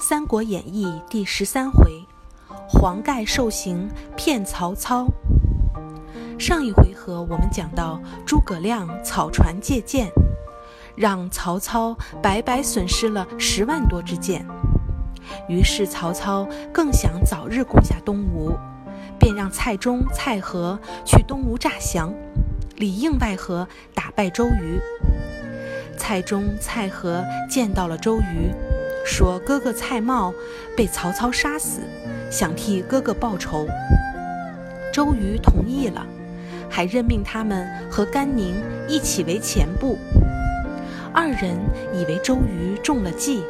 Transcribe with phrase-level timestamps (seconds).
[0.00, 2.04] 三国演义》第十三回，
[2.68, 5.08] 黄盖受刑骗曹操。
[6.38, 10.08] 上一回合我们讲到诸葛亮草船借箭，
[10.94, 14.46] 让曹操白白损失了十万多支箭。
[15.48, 18.56] 于是曹操更想早日攻下东吴，
[19.18, 22.14] 便让蔡中、蔡和去东吴诈降，
[22.76, 24.80] 里应外合打败周瑜。
[25.96, 28.54] 蔡中、蔡和见到了周瑜。
[29.08, 30.34] 说哥哥蔡瑁
[30.76, 31.80] 被曹操杀死，
[32.30, 33.66] 想替哥哥报仇。
[34.92, 36.06] 周瑜同意了，
[36.68, 38.54] 还任命他们和甘宁
[38.86, 39.98] 一起为前部。
[41.12, 41.56] 二人
[41.94, 43.42] 以为周瑜中了计，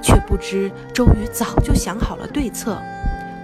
[0.00, 2.78] 却不知周瑜早就想好了对策，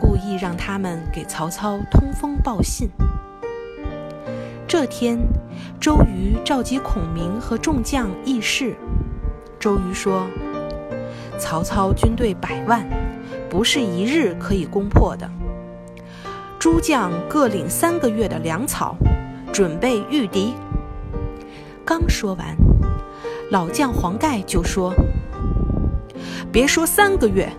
[0.00, 2.88] 故意让他们给曹操通风报信。
[4.66, 5.18] 这天，
[5.78, 8.74] 周瑜召集孔明和众将议事。
[9.60, 10.26] 周瑜说。
[11.42, 12.88] 曹操军队百万，
[13.50, 15.28] 不是一日可以攻破的。
[16.56, 18.96] 诸将各领三个月的粮草，
[19.52, 20.54] 准备御敌。
[21.84, 22.46] 刚说完，
[23.50, 24.94] 老将黄盖就说
[26.52, 27.50] ：“别说三个月，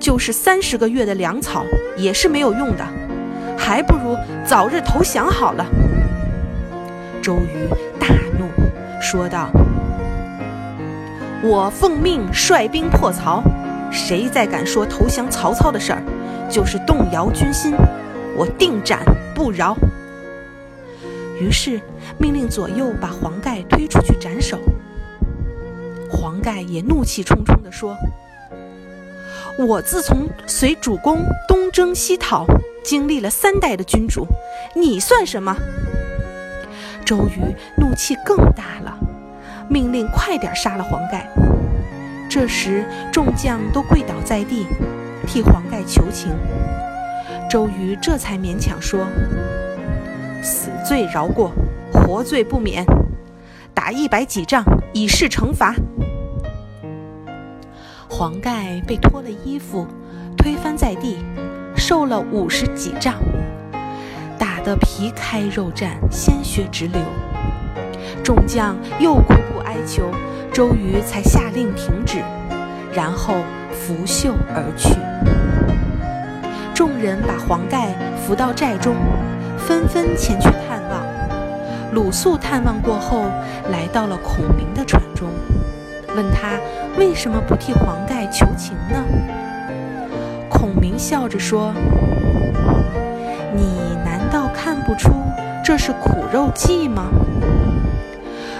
[0.00, 1.64] 就是三十个月的粮草
[1.96, 2.84] 也是没有用的，
[3.56, 5.64] 还不如早日投降好了。”
[7.22, 7.68] 周瑜
[8.00, 8.48] 大怒，
[9.00, 9.48] 说道。
[11.40, 13.42] 我奉命率兵破曹，
[13.92, 16.02] 谁再敢说投降曹操的事儿，
[16.50, 17.74] 就是动摇军心，
[18.36, 19.76] 我定斩不饶。
[21.40, 21.80] 于是
[22.18, 24.58] 命令左右把黄盖推出去斩首。
[26.10, 27.96] 黄盖也怒气冲冲地说
[29.64, 32.44] ：“我自从随主公东征西讨，
[32.82, 34.26] 经历了三代的君主，
[34.74, 35.56] 你算什么？”
[37.06, 38.98] 周瑜怒气更大了。
[39.68, 41.28] 命令快点杀了黄盖。
[42.28, 44.66] 这时众将都跪倒在地，
[45.26, 46.30] 替黄盖求情。
[47.50, 49.06] 周瑜这才勉强说
[50.42, 51.50] ：“死罪饶过，
[51.92, 52.84] 活罪不免。
[53.72, 54.62] 打一百几仗，
[54.92, 55.74] 以示惩罚。”
[58.10, 59.86] 黄盖被脱了衣服，
[60.36, 61.18] 推翻在地，
[61.76, 63.14] 受了五十几仗，
[64.38, 67.00] 打得皮开肉绽，鲜血直流。
[68.22, 70.10] 众将又苦苦哀求，
[70.52, 72.18] 周瑜才下令停止，
[72.92, 73.34] 然后
[73.72, 74.94] 拂袖而去。
[76.74, 78.94] 众人把黄盖扶到寨中，
[79.56, 81.02] 纷纷前去探望。
[81.92, 83.24] 鲁肃探望过后，
[83.70, 85.28] 来到了孔明的船中，
[86.14, 86.58] 问他
[86.98, 89.04] 为什么不替黄盖求情呢？
[90.48, 91.72] 孔明笑着说
[93.54, 95.10] ：“你难道看不出
[95.64, 97.04] 这是苦肉计吗？”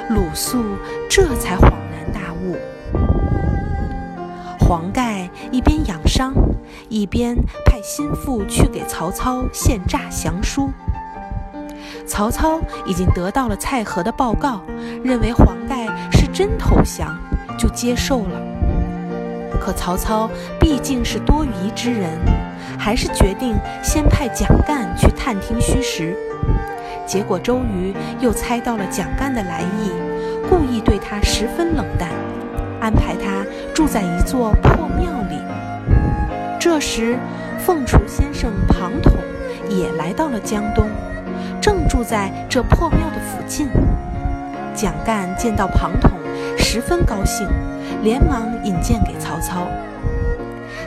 [0.09, 0.65] 鲁肃
[1.09, 2.57] 这才恍然大悟。
[4.59, 6.35] 黄盖一边养伤，
[6.89, 10.71] 一边派心腹去给曹操献诈降书。
[12.07, 14.63] 曹操已经得到了蔡和的报告，
[15.05, 17.17] 认为黄盖是真投降，
[17.59, 18.41] 就接受了。
[19.61, 22.19] 可曹操毕竟是多疑之人，
[22.79, 26.17] 还是决定先派蒋干去探听虚实。
[27.09, 29.91] 结果周瑜又猜到了蒋干的来意，
[30.47, 32.11] 故意对他十分冷淡，
[32.83, 35.41] 安排他住在一座破庙里。
[36.61, 37.19] 这时，
[37.59, 39.15] 凤雏先生庞统
[39.71, 40.87] 也来到了江东，
[41.63, 43.71] 正住在这破庙的附近。
[44.75, 46.11] 蒋干见到庞统，
[46.59, 47.49] 十分高兴，
[48.03, 49.67] 连忙引荐给曹操。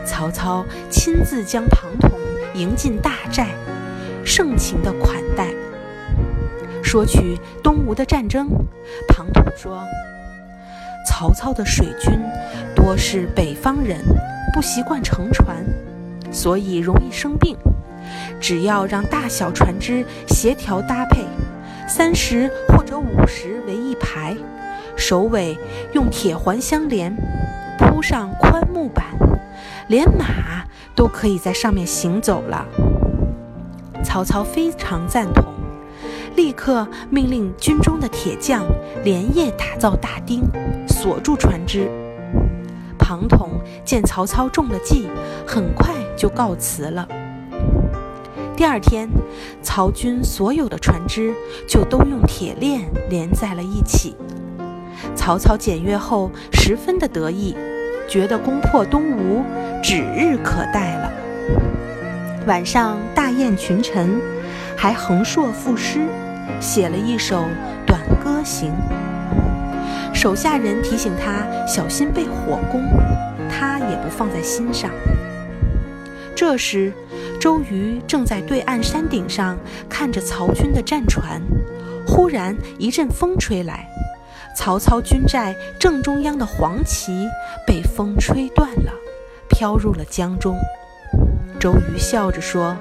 [0.06, 2.12] 曹操亲自将庞统
[2.54, 3.48] 迎进大寨，
[4.24, 5.48] 盛情的款待。
[6.92, 8.50] 说起东吴的战争，
[9.08, 9.82] 庞统说
[11.08, 12.20] ：“曹操的水军
[12.76, 13.98] 多是北方人，
[14.54, 15.64] 不习惯乘船，
[16.34, 17.56] 所以容易生病。
[18.42, 21.24] 只要让大小船只协调搭配，
[21.88, 24.36] 三十或者五十为一排，
[24.98, 25.58] 首尾
[25.94, 27.16] 用铁环相连，
[27.78, 29.06] 铺上宽木板，
[29.88, 32.68] 连马都可以在上面行走了。”
[34.04, 35.51] 曹操非常赞同。
[36.36, 38.64] 立刻命令军中的铁匠
[39.04, 40.44] 连夜打造大钉，
[40.88, 41.90] 锁住船只。
[42.98, 43.50] 庞统
[43.84, 45.08] 见曹操中了计，
[45.46, 47.08] 很快就告辞了。
[48.56, 49.10] 第二天，
[49.62, 51.34] 曹军所有的船只
[51.68, 54.16] 就都用铁链连在了一起。
[55.16, 57.56] 曹操检阅后，十分的得意，
[58.08, 59.42] 觉得攻破东吴
[59.82, 61.12] 指日可待了。
[62.48, 64.22] 晚上大宴群臣，
[64.82, 66.08] 还横槊赋诗。
[66.60, 67.46] 写了一首
[67.86, 68.74] 短歌行，
[70.12, 72.84] 手下人提醒他小心被火攻，
[73.48, 74.90] 他也不放在心上。
[76.36, 76.92] 这时，
[77.40, 79.56] 周瑜正在对岸山顶上
[79.88, 81.40] 看着曹军的战船，
[82.08, 83.88] 忽然一阵风吹来，
[84.56, 87.28] 曹操军寨正中央的黄旗
[87.68, 88.92] 被风吹断了，
[89.48, 90.58] 飘入了江中。
[91.60, 92.76] 周瑜笑着说：“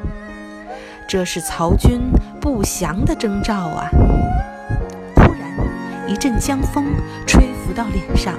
[1.11, 2.03] 这是曹军
[2.41, 3.91] 不祥的征兆啊！”
[5.17, 5.43] 忽然，
[6.07, 6.87] 一阵江风
[7.27, 8.35] 吹拂到脸上，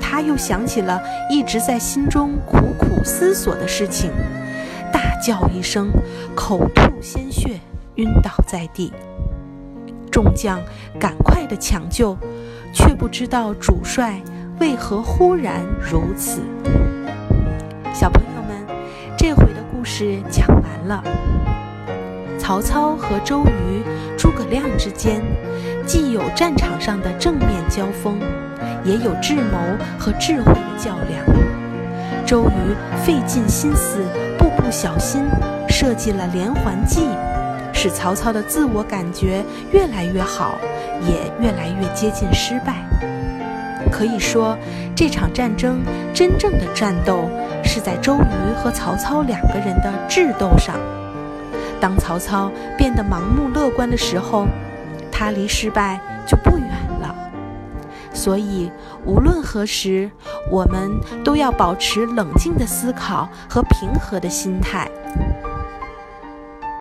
[0.00, 1.00] 他又想起了
[1.30, 4.10] 一直在心中苦苦思索的事情，
[4.92, 5.88] 大叫一声，
[6.34, 7.60] 口吐鲜血，
[7.94, 8.92] 晕倒在地。
[10.10, 10.60] 众将
[10.98, 12.18] 赶快的抢救，
[12.72, 14.20] 却不知道主帅
[14.58, 16.42] 为何忽然如此。
[17.92, 18.66] 小朋友们，
[19.16, 21.04] 这回的故事讲完了。
[22.44, 23.82] 曹操和周瑜、
[24.18, 25.22] 诸葛亮之间，
[25.86, 28.20] 既有战场上的正面交锋，
[28.84, 29.58] 也有智谋
[29.98, 31.24] 和智慧的较量。
[32.26, 33.96] 周瑜费尽心思，
[34.36, 35.22] 步步小心，
[35.70, 37.08] 设计了连环计。
[37.72, 39.42] 使曹操的自我感觉
[39.72, 40.58] 越来越好，
[41.00, 42.74] 也越来越接近失败。
[43.90, 44.54] 可以说，
[44.94, 45.80] 这场战争
[46.12, 47.30] 真正的战斗
[47.64, 50.78] 是在周瑜和曹操两个人的智斗上。
[51.84, 54.46] 当曹操变得盲目乐观的时候，
[55.12, 56.66] 他离失败就不远
[57.02, 57.14] 了。
[58.10, 58.72] 所以，
[59.04, 60.10] 无论何时，
[60.50, 60.90] 我们
[61.22, 64.90] 都要保持冷静的思考和平和的心态。